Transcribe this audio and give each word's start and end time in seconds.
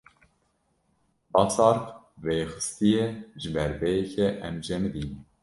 Basark 1.33 1.81
vêxistiye, 2.23 3.05
ji 3.39 3.49
ber 3.55 3.71
vê 3.79 3.91
yekê 3.99 4.27
em 4.47 4.55
cemidîn. 4.67 5.09